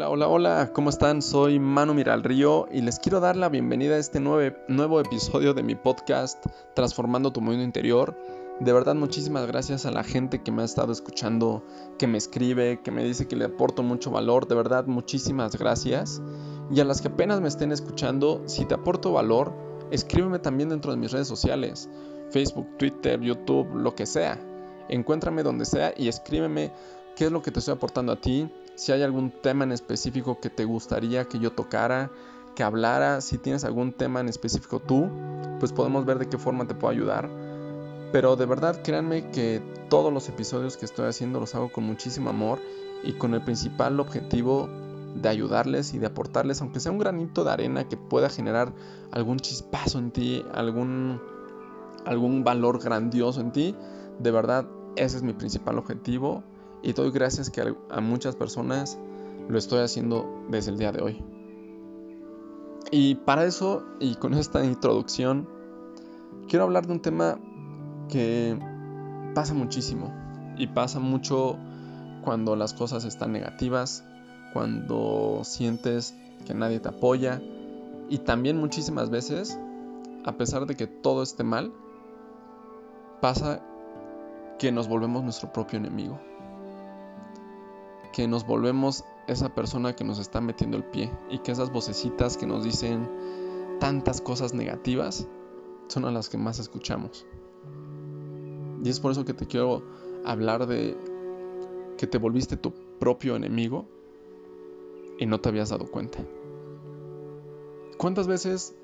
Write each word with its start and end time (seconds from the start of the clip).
Hola, 0.00 0.08
hola, 0.08 0.28
hola, 0.28 0.70
¿cómo 0.72 0.88
están? 0.88 1.20
Soy 1.20 1.58
Manu 1.58 1.92
Río 1.92 2.66
y 2.72 2.80
les 2.80 2.98
quiero 2.98 3.20
dar 3.20 3.36
la 3.36 3.50
bienvenida 3.50 3.96
a 3.96 3.98
este 3.98 4.18
nuevo, 4.18 4.56
nuevo 4.66 4.98
episodio 4.98 5.52
de 5.52 5.62
mi 5.62 5.74
podcast 5.74 6.42
Transformando 6.74 7.34
tu 7.34 7.42
Mundo 7.42 7.62
Interior. 7.62 8.16
De 8.60 8.72
verdad, 8.72 8.94
muchísimas 8.94 9.46
gracias 9.46 9.84
a 9.84 9.90
la 9.90 10.02
gente 10.02 10.42
que 10.42 10.52
me 10.52 10.62
ha 10.62 10.64
estado 10.64 10.90
escuchando, 10.90 11.62
que 11.98 12.06
me 12.06 12.16
escribe, 12.16 12.80
que 12.82 12.90
me 12.90 13.04
dice 13.04 13.28
que 13.28 13.36
le 13.36 13.44
aporto 13.44 13.82
mucho 13.82 14.10
valor. 14.10 14.48
De 14.48 14.54
verdad, 14.54 14.86
muchísimas 14.86 15.54
gracias. 15.56 16.22
Y 16.70 16.80
a 16.80 16.84
las 16.86 17.02
que 17.02 17.08
apenas 17.08 17.42
me 17.42 17.48
estén 17.48 17.70
escuchando, 17.70 18.42
si 18.46 18.64
te 18.64 18.72
aporto 18.72 19.12
valor, 19.12 19.52
escríbeme 19.90 20.38
también 20.38 20.70
dentro 20.70 20.92
de 20.92 20.96
mis 20.96 21.12
redes 21.12 21.28
sociales, 21.28 21.90
Facebook, 22.30 22.78
Twitter, 22.78 23.20
YouTube, 23.20 23.74
lo 23.74 23.94
que 23.94 24.06
sea. 24.06 24.40
Encuéntrame 24.88 25.42
donde 25.42 25.66
sea 25.66 25.92
y 25.94 26.08
escríbeme 26.08 26.72
qué 27.16 27.26
es 27.26 27.32
lo 27.32 27.42
que 27.42 27.50
te 27.50 27.58
estoy 27.58 27.74
aportando 27.74 28.12
a 28.12 28.16
ti, 28.16 28.50
si 28.80 28.92
hay 28.92 29.02
algún 29.02 29.30
tema 29.30 29.64
en 29.64 29.72
específico 29.72 30.40
que 30.40 30.48
te 30.48 30.64
gustaría 30.64 31.26
que 31.26 31.38
yo 31.38 31.52
tocara, 31.52 32.10
que 32.54 32.62
hablara, 32.62 33.20
si 33.20 33.36
tienes 33.36 33.62
algún 33.64 33.92
tema 33.92 34.20
en 34.20 34.28
específico 34.30 34.80
tú, 34.80 35.10
pues 35.58 35.70
podemos 35.74 36.06
ver 36.06 36.18
de 36.18 36.30
qué 36.30 36.38
forma 36.38 36.66
te 36.66 36.74
puedo 36.74 36.90
ayudar. 36.90 37.28
Pero 38.10 38.36
de 38.36 38.46
verdad 38.46 38.80
créanme 38.82 39.30
que 39.32 39.60
todos 39.90 40.10
los 40.10 40.30
episodios 40.30 40.78
que 40.78 40.86
estoy 40.86 41.08
haciendo 41.08 41.40
los 41.40 41.54
hago 41.54 41.70
con 41.70 41.84
muchísimo 41.84 42.30
amor 42.30 42.58
y 43.04 43.12
con 43.12 43.34
el 43.34 43.42
principal 43.42 44.00
objetivo 44.00 44.70
de 45.14 45.28
ayudarles 45.28 45.92
y 45.92 45.98
de 45.98 46.06
aportarles, 46.06 46.62
aunque 46.62 46.80
sea 46.80 46.90
un 46.90 46.98
granito 46.98 47.44
de 47.44 47.50
arena 47.50 47.86
que 47.86 47.98
pueda 47.98 48.30
generar 48.30 48.72
algún 49.10 49.40
chispazo 49.40 49.98
en 49.98 50.10
ti, 50.10 50.42
algún, 50.54 51.20
algún 52.06 52.44
valor 52.44 52.82
grandioso 52.82 53.42
en 53.42 53.52
ti, 53.52 53.76
de 54.18 54.30
verdad 54.30 54.66
ese 54.96 55.18
es 55.18 55.22
mi 55.22 55.34
principal 55.34 55.76
objetivo 55.76 56.42
y 56.82 56.92
doy 56.92 57.10
gracias 57.10 57.50
que 57.50 57.74
a 57.90 58.00
muchas 58.00 58.36
personas 58.36 58.98
lo 59.48 59.58
estoy 59.58 59.80
haciendo 59.80 60.44
desde 60.48 60.70
el 60.70 60.78
día 60.78 60.92
de 60.92 61.02
hoy. 61.02 61.24
Y 62.90 63.16
para 63.16 63.44
eso, 63.44 63.84
y 64.00 64.14
con 64.16 64.34
esta 64.34 64.64
introducción, 64.64 65.48
quiero 66.48 66.64
hablar 66.64 66.86
de 66.86 66.92
un 66.92 67.00
tema 67.00 67.38
que 68.08 68.58
pasa 69.34 69.54
muchísimo. 69.54 70.12
Y 70.56 70.66
pasa 70.68 71.00
mucho 71.00 71.56
cuando 72.24 72.56
las 72.56 72.74
cosas 72.74 73.04
están 73.04 73.32
negativas, 73.32 74.04
cuando 74.52 75.40
sientes 75.44 76.14
que 76.46 76.54
nadie 76.54 76.80
te 76.80 76.88
apoya. 76.88 77.40
Y 78.08 78.18
también 78.18 78.58
muchísimas 78.58 79.10
veces, 79.10 79.58
a 80.24 80.32
pesar 80.32 80.66
de 80.66 80.76
que 80.76 80.86
todo 80.86 81.22
esté 81.22 81.44
mal, 81.44 81.72
pasa 83.20 83.60
que 84.58 84.72
nos 84.72 84.88
volvemos 84.88 85.22
nuestro 85.22 85.52
propio 85.52 85.78
enemigo 85.78 86.29
que 88.12 88.26
nos 88.28 88.46
volvemos 88.46 89.04
esa 89.26 89.54
persona 89.54 89.94
que 89.94 90.04
nos 90.04 90.18
está 90.18 90.40
metiendo 90.40 90.76
el 90.76 90.84
pie 90.84 91.10
y 91.30 91.38
que 91.38 91.52
esas 91.52 91.72
vocecitas 91.72 92.36
que 92.36 92.46
nos 92.46 92.64
dicen 92.64 93.08
tantas 93.78 94.20
cosas 94.20 94.54
negativas 94.54 95.28
son 95.88 96.04
a 96.04 96.10
las 96.10 96.28
que 96.28 96.38
más 96.38 96.58
escuchamos. 96.58 97.26
Y 98.82 98.88
es 98.88 99.00
por 99.00 99.12
eso 99.12 99.24
que 99.24 99.34
te 99.34 99.46
quiero 99.46 99.82
hablar 100.24 100.66
de 100.66 100.96
que 101.96 102.06
te 102.06 102.18
volviste 102.18 102.56
tu 102.56 102.72
propio 102.98 103.36
enemigo 103.36 103.86
y 105.18 105.26
no 105.26 105.40
te 105.40 105.48
habías 105.48 105.68
dado 105.68 105.86
cuenta. 105.90 106.18
¿Cuántas 107.98 108.26
veces 108.26 108.74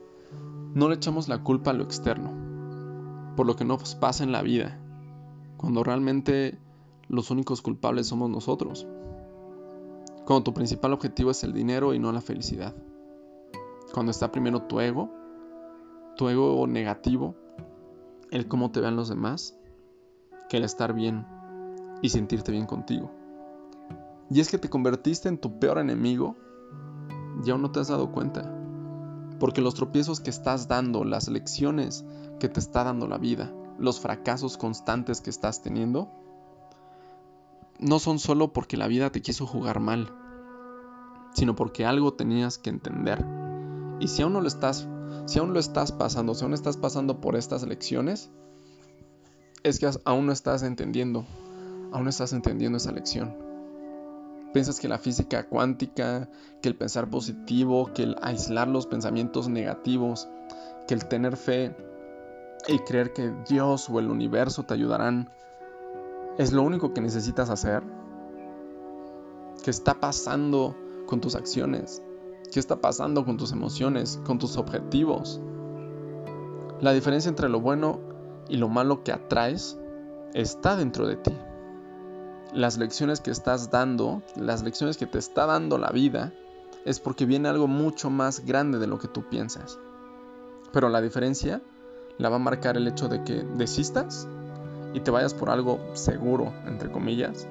no 0.74 0.88
le 0.88 0.96
echamos 0.96 1.28
la 1.28 1.42
culpa 1.42 1.70
a 1.70 1.74
lo 1.74 1.84
externo 1.84 2.30
por 3.36 3.46
lo 3.46 3.56
que 3.56 3.64
nos 3.64 3.94
pasa 3.94 4.24
en 4.24 4.32
la 4.32 4.42
vida 4.42 4.78
cuando 5.56 5.82
realmente 5.82 6.58
los 7.08 7.30
únicos 7.30 7.62
culpables 7.62 8.06
somos 8.06 8.28
nosotros? 8.28 8.86
Cuando 10.26 10.42
tu 10.42 10.54
principal 10.54 10.92
objetivo 10.92 11.30
es 11.30 11.44
el 11.44 11.52
dinero 11.52 11.94
y 11.94 12.00
no 12.00 12.10
la 12.10 12.20
felicidad. 12.20 12.74
Cuando 13.94 14.10
está 14.10 14.32
primero 14.32 14.62
tu 14.62 14.80
ego, 14.80 15.08
tu 16.16 16.28
ego 16.28 16.66
negativo, 16.66 17.36
el 18.32 18.48
cómo 18.48 18.72
te 18.72 18.80
vean 18.80 18.96
los 18.96 19.08
demás, 19.08 19.56
que 20.48 20.56
el 20.56 20.64
estar 20.64 20.94
bien 20.94 21.24
y 22.02 22.08
sentirte 22.08 22.50
bien 22.50 22.66
contigo. 22.66 23.12
Y 24.28 24.40
es 24.40 24.50
que 24.50 24.58
te 24.58 24.68
convertiste 24.68 25.28
en 25.28 25.38
tu 25.38 25.60
peor 25.60 25.78
enemigo 25.78 26.34
y 27.44 27.50
aún 27.52 27.62
no 27.62 27.70
te 27.70 27.78
has 27.78 27.88
dado 27.88 28.10
cuenta. 28.10 28.52
Porque 29.38 29.60
los 29.60 29.74
tropiezos 29.74 30.18
que 30.18 30.30
estás 30.30 30.66
dando, 30.66 31.04
las 31.04 31.28
lecciones 31.28 32.04
que 32.40 32.48
te 32.48 32.58
está 32.58 32.82
dando 32.82 33.06
la 33.06 33.18
vida, 33.18 33.54
los 33.78 34.00
fracasos 34.00 34.58
constantes 34.58 35.20
que 35.20 35.30
estás 35.30 35.62
teniendo, 35.62 36.10
no 37.80 37.98
son 37.98 38.18
solo 38.18 38.52
porque 38.52 38.76
la 38.76 38.88
vida 38.88 39.10
te 39.10 39.22
quiso 39.22 39.46
jugar 39.46 39.80
mal, 39.80 40.12
sino 41.34 41.54
porque 41.54 41.84
algo 41.84 42.14
tenías 42.14 42.58
que 42.58 42.70
entender. 42.70 43.24
Y 44.00 44.08
si 44.08 44.22
aún 44.22 44.32
no 44.32 44.40
lo 44.40 44.48
estás, 44.48 44.88
si 45.26 45.38
aún 45.38 45.52
lo 45.52 45.60
estás 45.60 45.92
pasando, 45.92 46.34
si 46.34 46.44
aún 46.44 46.54
estás 46.54 46.76
pasando 46.76 47.20
por 47.20 47.36
estas 47.36 47.62
lecciones, 47.66 48.30
es 49.62 49.78
que 49.78 49.90
aún 50.04 50.26
no 50.26 50.32
estás 50.32 50.62
entendiendo, 50.62 51.26
aún 51.92 52.04
no 52.04 52.10
estás 52.10 52.32
entendiendo 52.32 52.78
esa 52.78 52.92
lección. 52.92 53.34
Piensas 54.52 54.80
que 54.80 54.88
la 54.88 54.98
física 54.98 55.48
cuántica, 55.48 56.30
que 56.62 56.68
el 56.68 56.76
pensar 56.76 57.10
positivo, 57.10 57.92
que 57.92 58.04
el 58.04 58.16
aislar 58.22 58.68
los 58.68 58.86
pensamientos 58.86 59.48
negativos, 59.48 60.28
que 60.86 60.94
el 60.94 61.06
tener 61.06 61.36
fe 61.36 61.76
y 62.68 62.78
creer 62.80 63.12
que 63.12 63.32
Dios 63.48 63.90
o 63.90 63.98
el 63.98 64.08
universo 64.08 64.64
te 64.64 64.74
ayudarán 64.74 65.30
¿Es 66.38 66.52
lo 66.52 66.62
único 66.62 66.92
que 66.92 67.00
necesitas 67.00 67.48
hacer? 67.48 67.82
¿Qué 69.64 69.70
está 69.70 69.94
pasando 69.94 70.76
con 71.06 71.22
tus 71.22 71.34
acciones? 71.34 72.02
¿Qué 72.52 72.60
está 72.60 72.76
pasando 72.76 73.24
con 73.24 73.38
tus 73.38 73.52
emociones, 73.52 74.20
con 74.26 74.38
tus 74.38 74.58
objetivos? 74.58 75.40
La 76.80 76.92
diferencia 76.92 77.30
entre 77.30 77.48
lo 77.48 77.60
bueno 77.60 78.00
y 78.50 78.58
lo 78.58 78.68
malo 78.68 79.02
que 79.02 79.12
atraes 79.12 79.78
está 80.34 80.76
dentro 80.76 81.06
de 81.06 81.16
ti. 81.16 81.32
Las 82.52 82.76
lecciones 82.76 83.22
que 83.22 83.30
estás 83.30 83.70
dando, 83.70 84.22
las 84.36 84.62
lecciones 84.62 84.98
que 84.98 85.06
te 85.06 85.18
está 85.18 85.46
dando 85.46 85.78
la 85.78 85.88
vida, 85.88 86.34
es 86.84 87.00
porque 87.00 87.24
viene 87.24 87.48
algo 87.48 87.66
mucho 87.66 88.10
más 88.10 88.44
grande 88.44 88.78
de 88.78 88.86
lo 88.86 88.98
que 88.98 89.08
tú 89.08 89.26
piensas. 89.30 89.78
Pero 90.70 90.90
la 90.90 91.00
diferencia 91.00 91.62
la 92.18 92.28
va 92.28 92.36
a 92.36 92.40
marcar 92.40 92.76
el 92.76 92.86
hecho 92.86 93.08
de 93.08 93.24
que 93.24 93.42
desistas 93.42 94.28
y 94.96 95.00
te 95.00 95.10
vayas 95.10 95.34
por 95.34 95.50
algo 95.50 95.78
seguro, 95.92 96.54
entre 96.66 96.90
comillas, 96.90 97.46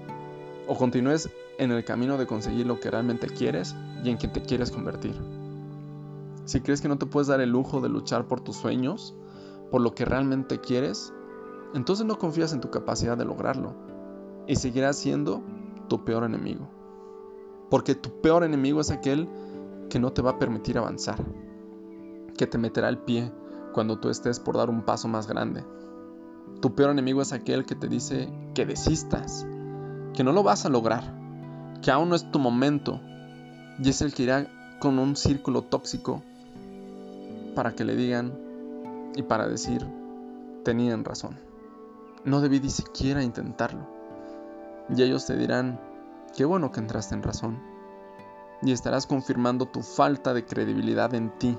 o 0.67 0.75
continúes 0.75 1.29
en 1.59 1.71
el 1.71 1.85
camino 1.85 2.17
de 2.17 2.25
conseguir 2.25 2.65
lo 2.65 2.79
que 2.79 2.89
realmente 2.89 3.27
quieres 3.27 3.75
y 4.03 4.09
en 4.09 4.17
quien 4.17 4.33
te 4.33 4.41
quieres 4.41 4.71
convertir. 4.71 5.13
Si 6.45 6.61
crees 6.61 6.81
que 6.81 6.87
no 6.87 6.97
te 6.97 7.05
puedes 7.05 7.27
dar 7.27 7.41
el 7.41 7.51
lujo 7.51 7.81
de 7.81 7.89
luchar 7.89 8.27
por 8.27 8.41
tus 8.41 8.55
sueños, 8.55 9.15
por 9.69 9.81
lo 9.81 9.93
que 9.93 10.05
realmente 10.05 10.59
quieres, 10.59 11.13
entonces 11.75 12.07
no 12.07 12.17
confías 12.17 12.51
en 12.51 12.61
tu 12.61 12.71
capacidad 12.71 13.15
de 13.15 13.25
lograrlo 13.25 13.75
y 14.47 14.55
seguirás 14.55 14.97
siendo 14.97 15.43
tu 15.87 16.03
peor 16.03 16.23
enemigo. 16.23 16.67
Porque 17.69 17.93
tu 17.93 18.21
peor 18.21 18.43
enemigo 18.43 18.81
es 18.81 18.89
aquel 18.89 19.29
que 19.91 19.99
no 19.99 20.11
te 20.13 20.23
va 20.23 20.31
a 20.31 20.39
permitir 20.39 20.79
avanzar, 20.79 21.23
que 22.39 22.47
te 22.47 22.57
meterá 22.57 22.89
el 22.89 22.97
pie 22.97 23.31
cuando 23.71 23.99
tú 23.99 24.09
estés 24.09 24.39
por 24.39 24.57
dar 24.57 24.71
un 24.71 24.81
paso 24.81 25.07
más 25.07 25.27
grande, 25.27 25.63
tu 26.65 26.73
peor 26.73 26.89
enemigo 26.89 27.21
es 27.21 27.31
aquel 27.31 27.63
que 27.63 27.75
te 27.75 27.87
dice 27.87 28.27
que 28.55 28.65
desistas, 28.65 29.45
que 30.15 30.23
no 30.23 30.31
lo 30.31 30.41
vas 30.41 30.65
a 30.65 30.69
lograr, 30.69 31.03
que 31.83 31.91
aún 31.91 32.09
no 32.09 32.15
es 32.15 32.31
tu 32.31 32.39
momento, 32.39 32.99
y 33.77 33.87
es 33.87 34.01
el 34.01 34.15
que 34.15 34.23
irá 34.23 34.47
con 34.79 34.97
un 34.97 35.15
círculo 35.15 35.61
tóxico 35.61 36.23
para 37.53 37.75
que 37.75 37.83
le 37.83 37.95
digan 37.95 38.33
y 39.15 39.21
para 39.21 39.47
decir, 39.47 39.85
tenían 40.63 41.05
razón. 41.05 41.37
No 42.23 42.41
debí 42.41 42.59
ni 42.59 42.71
siquiera 42.71 43.21
intentarlo. 43.21 43.87
Y 44.89 45.03
ellos 45.03 45.27
te 45.27 45.37
dirán, 45.37 45.79
qué 46.35 46.45
bueno 46.45 46.71
que 46.71 46.79
entraste 46.79 47.13
en 47.13 47.21
razón. 47.21 47.59
Y 48.63 48.71
estarás 48.71 49.05
confirmando 49.05 49.67
tu 49.67 49.83
falta 49.83 50.33
de 50.33 50.43
credibilidad 50.47 51.13
en 51.13 51.29
ti, 51.37 51.55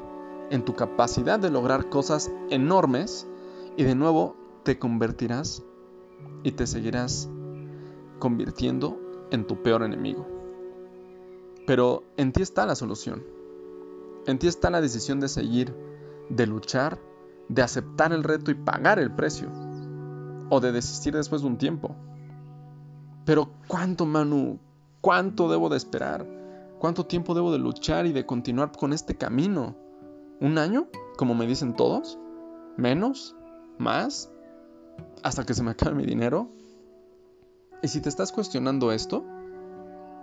en 0.50 0.64
tu 0.64 0.74
capacidad 0.74 1.38
de 1.38 1.50
lograr 1.50 1.90
cosas 1.90 2.28
enormes 2.50 3.24
y 3.76 3.84
de 3.84 3.94
nuevo 3.94 4.45
te 4.66 4.80
convertirás 4.80 5.62
y 6.42 6.50
te 6.50 6.66
seguirás 6.66 7.30
convirtiendo 8.18 8.98
en 9.30 9.46
tu 9.46 9.62
peor 9.62 9.84
enemigo. 9.84 10.26
Pero 11.68 12.02
en 12.16 12.32
ti 12.32 12.42
está 12.42 12.66
la 12.66 12.74
solución. 12.74 13.22
En 14.26 14.40
ti 14.40 14.48
está 14.48 14.70
la 14.70 14.80
decisión 14.80 15.20
de 15.20 15.28
seguir, 15.28 15.72
de 16.30 16.48
luchar, 16.48 16.98
de 17.48 17.62
aceptar 17.62 18.12
el 18.12 18.24
reto 18.24 18.50
y 18.50 18.54
pagar 18.54 18.98
el 18.98 19.14
precio. 19.14 19.52
O 20.50 20.58
de 20.58 20.72
desistir 20.72 21.14
después 21.14 21.42
de 21.42 21.46
un 21.46 21.58
tiempo. 21.58 21.94
Pero 23.24 23.52
¿cuánto, 23.68 24.04
Manu? 24.04 24.58
¿Cuánto 25.00 25.48
debo 25.48 25.68
de 25.68 25.76
esperar? 25.76 26.26
¿Cuánto 26.80 27.06
tiempo 27.06 27.34
debo 27.34 27.52
de 27.52 27.60
luchar 27.60 28.04
y 28.06 28.12
de 28.12 28.26
continuar 28.26 28.72
con 28.72 28.92
este 28.92 29.14
camino? 29.14 29.76
¿Un 30.40 30.58
año? 30.58 30.88
Como 31.16 31.36
me 31.36 31.46
dicen 31.46 31.76
todos. 31.76 32.18
¿Menos? 32.76 33.36
¿Más? 33.78 34.32
Hasta 35.22 35.44
que 35.44 35.54
se 35.54 35.62
me 35.62 35.72
acabe 35.72 35.94
mi 35.94 36.04
dinero? 36.04 36.48
Y 37.82 37.88
si 37.88 38.00
te 38.00 38.08
estás 38.08 38.32
cuestionando 38.32 38.92
esto, 38.92 39.24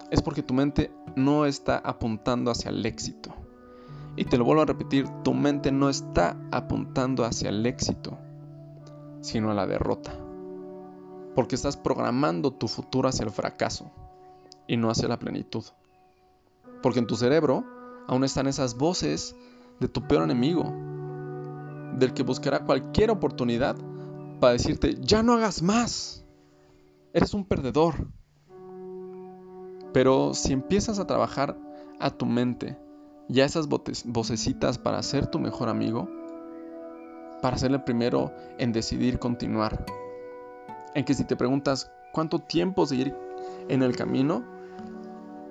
es 0.10 0.22
porque 0.22 0.44
tu 0.44 0.54
mente 0.54 0.92
no 1.16 1.46
está 1.46 1.78
apuntando 1.78 2.52
hacia 2.52 2.70
el 2.70 2.86
éxito. 2.86 3.34
Y 4.16 4.26
te 4.26 4.38
lo 4.38 4.46
vuelvo 4.46 4.62
a 4.62 4.66
repetir, 4.66 5.08
tu 5.24 5.34
mente 5.34 5.72
no 5.72 5.90
está 5.90 6.38
apuntando 6.52 7.26
hacia 7.26 7.50
el 7.50 7.66
éxito, 7.66 8.18
sino 9.22 9.52
a 9.52 9.56
la 9.56 9.66
derrota. 9.66 10.14
Porque 11.36 11.56
estás 11.56 11.78
programando 11.78 12.52
tu 12.52 12.68
futuro 12.68 13.10
hacia 13.10 13.26
el 13.26 13.32
fracaso 13.32 13.92
y 14.68 14.78
no 14.78 14.90
hacia 14.90 15.08
la 15.08 15.18
plenitud. 15.18 15.64
Porque 16.84 17.00
en 17.00 17.08
tu 17.08 17.16
cerebro 17.16 17.66
aún 18.08 18.24
están 18.24 18.48
esas 18.48 18.78
voces 18.78 19.36
de 19.80 19.88
tu 19.88 20.08
peor 20.08 20.24
enemigo, 20.24 20.72
del 21.98 22.14
que 22.14 22.24
buscará 22.24 22.66
cualquier 22.66 23.10
oportunidad 23.10 23.76
para 24.40 24.54
decirte, 24.54 24.98
ya 25.00 25.24
no 25.24 25.34
hagas 25.34 25.62
más, 25.62 26.26
eres 27.14 27.34
un 27.34 27.46
perdedor. 27.46 28.08
Pero 29.94 30.34
si 30.34 30.54
empiezas 30.54 31.00
a 31.00 31.08
trabajar 31.08 31.58
a 32.00 32.10
tu 32.10 32.26
mente 32.26 32.78
y 33.30 33.42
a 33.42 33.46
esas 33.46 33.68
vocecitas 33.68 34.78
para 34.78 35.02
ser 35.04 35.28
tu 35.28 35.40
mejor 35.40 35.70
amigo, 35.70 36.10
para 37.42 37.58
ser 37.58 37.72
el 37.72 37.84
primero 37.84 38.32
en 38.58 38.72
decidir 38.72 39.20
continuar, 39.20 39.86
en 40.96 41.06
que 41.06 41.14
si 41.14 41.24
te 41.24 41.36
preguntas 41.36 41.92
cuánto 42.12 42.40
tiempo 42.40 42.86
seguir 42.86 43.16
en 43.70 43.84
el 43.84 43.96
camino, 43.96 44.44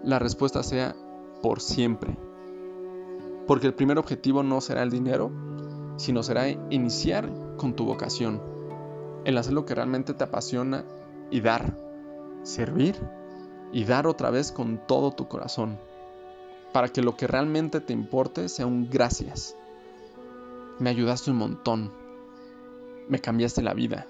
la 0.02 0.18
respuesta 0.18 0.62
sea 0.62 0.94
por 1.42 1.60
siempre. 1.60 2.16
Porque 3.46 3.66
el 3.66 3.74
primer 3.74 3.98
objetivo 3.98 4.42
no 4.42 4.60
será 4.60 4.82
el 4.82 4.90
dinero, 4.90 5.30
sino 5.96 6.22
será 6.22 6.48
iniciar 6.48 7.30
con 7.56 7.74
tu 7.74 7.84
vocación, 7.84 8.40
el 9.24 9.38
hacer 9.38 9.52
lo 9.52 9.64
que 9.64 9.74
realmente 9.74 10.14
te 10.14 10.24
apasiona 10.24 10.84
y 11.30 11.40
dar, 11.40 11.76
servir 12.42 12.96
y 13.72 13.84
dar 13.84 14.06
otra 14.06 14.30
vez 14.30 14.52
con 14.52 14.86
todo 14.86 15.12
tu 15.12 15.28
corazón, 15.28 15.78
para 16.72 16.88
que 16.88 17.02
lo 17.02 17.16
que 17.16 17.26
realmente 17.26 17.80
te 17.80 17.92
importe 17.92 18.48
sea 18.48 18.66
un 18.66 18.90
gracias. 18.90 19.56
Me 20.78 20.90
ayudaste 20.90 21.30
un 21.30 21.38
montón, 21.38 21.92
me 23.08 23.20
cambiaste 23.20 23.62
la 23.62 23.74
vida, 23.74 24.06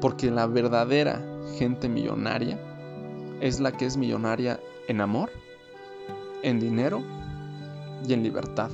porque 0.00 0.30
la 0.30 0.46
verdadera 0.46 1.22
gente 1.58 1.88
millonaria 1.88 2.58
es 3.40 3.60
la 3.60 3.72
que 3.72 3.86
es 3.86 3.96
millonaria 3.96 4.60
en 4.88 5.00
amor, 5.00 5.30
en 6.42 6.60
dinero 6.60 7.02
y 8.06 8.12
en 8.12 8.22
libertad. 8.22 8.70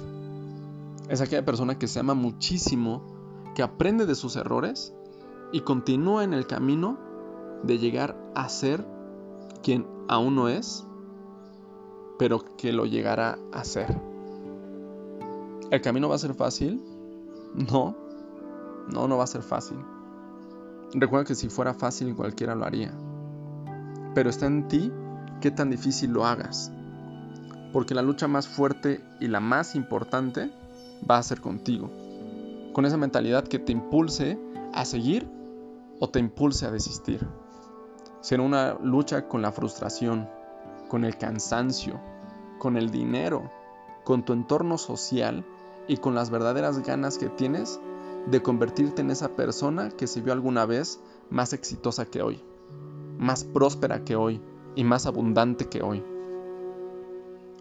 Es 1.09 1.21
aquella 1.21 1.45
persona 1.45 1.79
que 1.79 1.87
se 1.87 2.01
ama 2.01 2.15
muchísimo, 2.15 3.16
que 3.57 3.63
aprende 3.65 4.07
de 4.07 4.15
sus 4.15 4.37
errores 4.37 4.95
y 5.51 5.63
continúa 5.63 6.23
en 6.23 6.35
el 6.35 6.47
camino 6.47 6.99
de 7.63 7.79
llegar 7.79 8.15
a 8.35 8.49
ser 8.49 8.87
quien 9.63 9.87
aún 10.07 10.37
no 10.37 10.49
es, 10.49 10.87
pero 12.19 12.45
que 12.57 12.73
lo 12.73 12.85
llegará 12.87 13.39
a 13.53 13.65
ser. 13.65 14.01
¿El 15.71 15.81
camino 15.81 16.09
va 16.09 16.15
a 16.15 16.19
ser 16.19 16.35
fácil? 16.35 16.81
No, 17.55 17.97
no, 18.93 19.09
no 19.09 19.17
va 19.17 19.25
a 19.25 19.27
ser 19.27 19.43
fácil. 19.43 19.79
Recuerda 20.93 21.25
que 21.25 21.35
si 21.35 21.49
fuera 21.49 21.75
fácil 21.75 22.15
cualquiera 22.15 22.55
lo 22.55 22.65
haría. 22.65 22.93
Pero 24.15 24.31
está 24.31 24.47
en 24.47 24.69
ti 24.69 24.93
qué 25.41 25.51
tan 25.51 25.71
difícil 25.71 26.11
lo 26.11 26.25
hagas 26.25 26.71
porque 27.77 27.95
la 27.95 28.01
lucha 28.01 28.27
más 28.27 28.49
fuerte 28.49 29.05
y 29.21 29.29
la 29.29 29.41
más 29.41 29.75
importante 29.75 30.51
va 31.09 31.19
a 31.19 31.23
ser 31.23 31.43
contigo, 31.43 31.91
con 32.77 32.85
esa 32.85 32.99
mentalidad 32.99 33.49
que 33.49 33.59
te 33.59 33.73
impulse 33.73 34.39
a 34.75 34.85
seguir 34.85 35.27
o 35.99 36.11
te 36.11 36.19
impulse 36.19 36.67
a 36.67 36.71
desistir. 36.71 37.27
Será 38.21 38.43
una 38.43 38.75
lucha 38.75 39.29
con 39.29 39.41
la 39.41 39.51
frustración, 39.51 40.29
con 40.87 41.07
el 41.07 41.17
cansancio, 41.17 41.99
con 42.59 42.77
el 42.77 42.91
dinero, 42.91 43.51
con 44.05 44.27
tu 44.27 44.35
entorno 44.35 44.77
social 44.77 45.43
y 45.89 45.97
con 45.97 46.15
las 46.15 46.29
verdaderas 46.29 46.83
ganas 46.83 47.17
que 47.17 47.31
tienes 47.31 47.81
de 48.27 48.43
convertirte 48.43 49.01
en 49.01 49.11
esa 49.11 49.31
persona 49.31 49.89
que 49.89 50.07
se 50.07 50.21
vio 50.21 50.35
alguna 50.35 50.67
vez 50.67 51.01
más 51.31 51.55
exitosa 51.55 52.05
que 52.05 52.21
hoy, 52.21 52.45
más 53.17 53.43
próspera 53.43 54.05
que 54.05 54.17
hoy 54.17 54.39
y 54.75 54.85
más 54.85 55.07
abundante 55.07 55.71
que 55.71 55.81
hoy. 55.81 56.05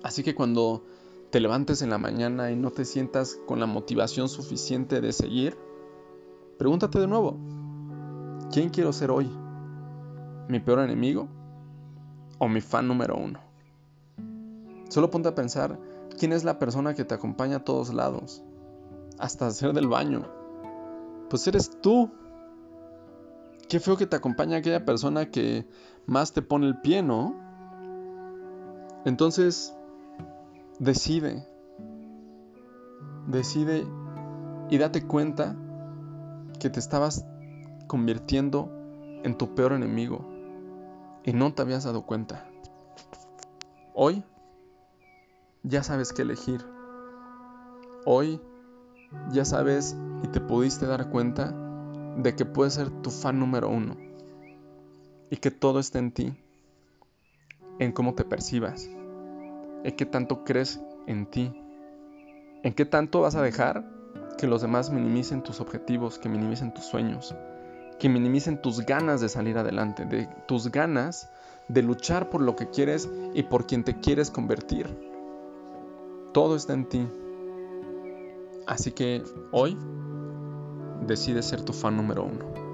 Así 0.03 0.23
que 0.23 0.35
cuando 0.35 0.83
te 1.35 1.41
levantes 1.41 1.81
en 1.81 1.89
la 1.89 1.97
mañana 1.97 2.49
y 2.49 2.55
no 2.55 2.71
te 2.71 2.85
sientas 2.85 3.37
con 3.45 3.59
la 3.59 3.65
motivación 3.65 4.29
suficiente 4.29 5.01
de 5.01 5.11
seguir, 5.11 5.57
pregúntate 6.57 6.97
de 6.97 7.07
nuevo, 7.07 7.35
¿quién 8.53 8.69
quiero 8.69 8.93
ser 8.93 9.11
hoy? 9.11 9.29
¿Mi 10.47 10.61
peor 10.61 10.79
enemigo 10.79 11.27
o 12.39 12.47
mi 12.47 12.61
fan 12.61 12.87
número 12.87 13.17
uno? 13.17 13.41
Solo 14.87 15.11
ponte 15.11 15.27
a 15.27 15.35
pensar 15.35 15.77
quién 16.17 16.31
es 16.31 16.45
la 16.45 16.57
persona 16.57 16.93
que 16.93 17.03
te 17.03 17.15
acompaña 17.15 17.57
a 17.57 17.63
todos 17.65 17.93
lados, 17.93 18.41
hasta 19.19 19.47
hacer 19.47 19.73
del 19.73 19.89
baño. 19.89 20.25
Pues 21.29 21.45
eres 21.49 21.69
tú. 21.81 22.11
Qué 23.67 23.81
feo 23.81 23.97
que 23.97 24.07
te 24.07 24.15
acompaña 24.15 24.55
aquella 24.55 24.85
persona 24.85 25.29
que 25.29 25.67
más 26.05 26.31
te 26.31 26.41
pone 26.41 26.67
el 26.67 26.79
pie, 26.79 27.03
¿no? 27.03 27.35
Entonces, 29.03 29.75
Decide. 30.79 31.47
Decide 33.27 33.87
y 34.69 34.77
date 34.77 35.07
cuenta 35.07 35.55
que 36.59 36.69
te 36.69 36.81
estabas 36.81 37.25
convirtiendo 37.87 38.69
en 39.23 39.37
tu 39.37 39.55
peor 39.55 39.71
enemigo 39.71 40.29
y 41.23 41.31
no 41.31 41.53
te 41.53 41.61
habías 41.61 41.85
dado 41.85 42.05
cuenta. 42.05 42.45
Hoy 43.93 44.25
ya 45.63 45.81
sabes 45.81 46.11
qué 46.11 46.23
elegir. 46.23 46.65
Hoy 48.05 48.41
ya 49.31 49.45
sabes 49.45 49.95
y 50.23 50.27
te 50.27 50.41
pudiste 50.41 50.85
dar 50.85 51.09
cuenta 51.09 51.53
de 52.17 52.35
que 52.35 52.43
puedes 52.43 52.73
ser 52.73 52.89
tu 52.89 53.11
fan 53.11 53.39
número 53.39 53.69
uno 53.69 53.95
y 55.29 55.37
que 55.37 55.51
todo 55.51 55.79
está 55.79 55.99
en 55.99 56.11
ti, 56.11 56.37
en 57.79 57.93
cómo 57.93 58.13
te 58.13 58.25
percibas 58.25 58.89
en 59.85 59.95
qué 59.95 60.05
tanto 60.07 60.43
crees 60.43 60.81
en 61.05 61.27
ti, 61.27 61.53
en 62.63 62.73
qué 62.73 62.85
tanto 62.85 63.21
vas 63.21 63.35
a 63.35 63.43
dejar 63.43 63.85
que 64.35 64.47
los 64.47 64.63
demás 64.63 64.89
minimicen 64.89 65.43
tus 65.43 65.61
objetivos, 65.61 66.17
que 66.17 66.27
minimicen 66.27 66.73
tus 66.73 66.85
sueños, 66.85 67.35
que 67.99 68.09
minimicen 68.09 68.59
tus 68.59 68.79
ganas 68.83 69.21
de 69.21 69.29
salir 69.29 69.59
adelante, 69.59 70.05
de 70.05 70.27
tus 70.47 70.71
ganas 70.71 71.29
de 71.67 71.83
luchar 71.83 72.31
por 72.31 72.41
lo 72.41 72.55
que 72.55 72.71
quieres 72.71 73.07
y 73.35 73.43
por 73.43 73.67
quien 73.67 73.83
te 73.83 73.99
quieres 73.99 74.31
convertir. 74.31 74.87
Todo 76.33 76.55
está 76.55 76.73
en 76.73 76.89
ti. 76.89 77.07
Así 78.65 78.91
que 78.91 79.23
hoy 79.51 79.77
decide 81.05 81.43
ser 81.43 81.61
tu 81.61 81.73
fan 81.73 81.95
número 81.95 82.23
uno. 82.23 82.64